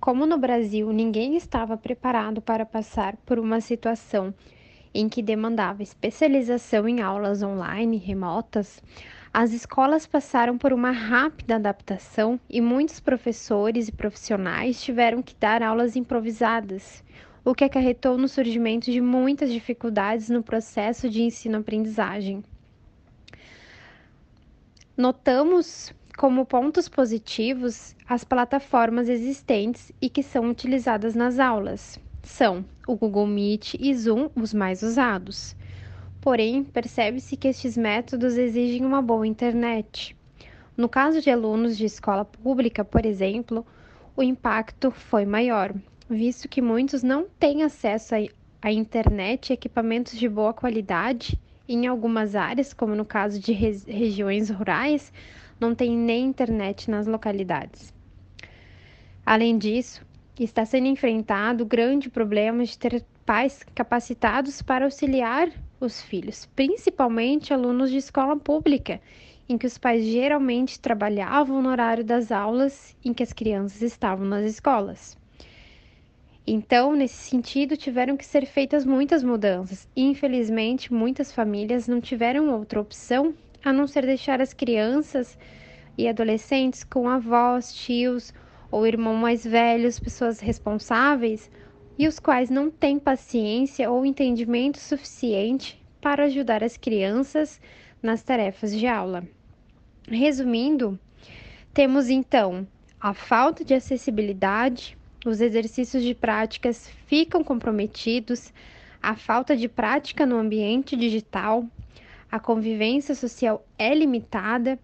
[0.00, 4.32] Como no Brasil ninguém estava preparado para passar por uma situação
[4.94, 8.82] em que demandava especialização em aulas online remotas,
[9.30, 15.62] as escolas passaram por uma rápida adaptação e muitos professores e profissionais tiveram que dar
[15.62, 17.04] aulas improvisadas,
[17.44, 22.42] o que acarretou no surgimento de muitas dificuldades no processo de ensino-aprendizagem.
[24.96, 31.98] Notamos como pontos positivos as plataformas existentes e que são utilizadas nas aulas.
[32.22, 35.56] São o Google Meet e Zoom os mais usados.
[36.20, 40.14] Porém, percebe-se que estes métodos exigem uma boa internet.
[40.76, 43.64] No caso de alunos de escola pública, por exemplo,
[44.14, 45.74] o impacto foi maior,
[46.06, 48.14] visto que muitos não têm acesso
[48.60, 51.40] à internet e equipamentos de boa qualidade.
[51.72, 55.12] Em algumas áreas, como no caso de regiões rurais,
[55.60, 57.94] não tem nem internet nas localidades.
[59.24, 60.04] Além disso,
[60.36, 67.54] está sendo enfrentado o grande problema de ter pais capacitados para auxiliar os filhos, principalmente
[67.54, 69.00] alunos de escola pública,
[69.48, 74.26] em que os pais geralmente trabalhavam no horário das aulas em que as crianças estavam
[74.26, 75.19] nas escolas.
[76.46, 79.88] Então, nesse sentido, tiveram que ser feitas muitas mudanças.
[79.96, 85.38] Infelizmente, muitas famílias não tiveram outra opção a não ser deixar as crianças
[85.96, 88.32] e adolescentes com avós, tios
[88.70, 91.50] ou irmãos mais velhos, pessoas responsáveis
[91.98, 97.60] e os quais não têm paciência ou entendimento suficiente para ajudar as crianças
[98.02, 99.22] nas tarefas de aula.
[100.08, 100.98] Resumindo,
[101.74, 102.66] temos então
[102.98, 108.52] a falta de acessibilidade, os exercícios de práticas ficam comprometidos,
[109.02, 111.64] a falta de prática no ambiente digital,
[112.30, 114.78] a convivência social é limitada,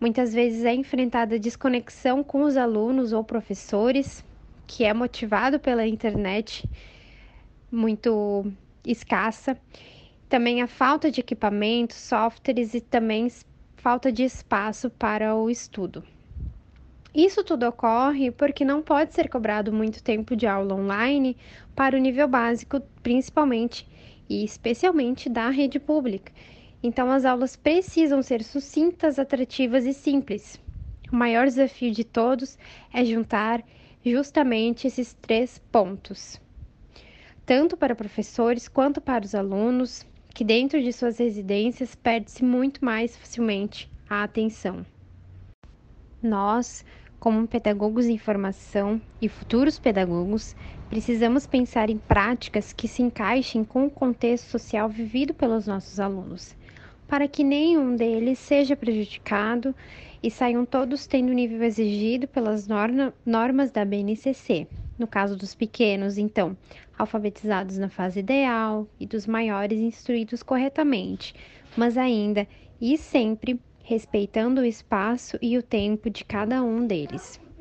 [0.00, 4.24] muitas vezes é enfrentada desconexão com os alunos ou professores,
[4.66, 6.68] que é motivado pela internet
[7.70, 8.44] muito
[8.84, 9.56] escassa,
[10.28, 13.30] também a falta de equipamentos, softwares e também
[13.76, 16.04] falta de espaço para o estudo.
[17.14, 21.36] Isso tudo ocorre porque não pode ser cobrado muito tempo de aula online
[21.76, 23.86] para o nível básico, principalmente
[24.28, 26.32] e especialmente da rede pública.
[26.82, 30.58] Então, as aulas precisam ser sucintas, atrativas e simples.
[31.12, 32.58] O maior desafio de todos
[32.92, 33.62] é juntar
[34.04, 36.40] justamente esses três pontos,
[37.44, 43.14] tanto para professores quanto para os alunos, que dentro de suas residências perde-se muito mais
[43.14, 44.84] facilmente a atenção.
[46.22, 46.84] Nós,
[47.22, 50.56] como pedagogos em formação e futuros pedagogos,
[50.90, 56.56] precisamos pensar em práticas que se encaixem com o contexto social vivido pelos nossos alunos,
[57.06, 59.72] para que nenhum deles seja prejudicado
[60.20, 62.66] e saiam todos tendo o nível exigido pelas
[63.24, 64.66] normas da BNCC.
[64.98, 66.56] No caso dos pequenos, então,
[66.98, 71.36] alfabetizados na fase ideal e dos maiores instruídos corretamente,
[71.76, 72.48] mas ainda
[72.80, 77.41] e sempre respeitando o espaço e o tempo de cada um deles.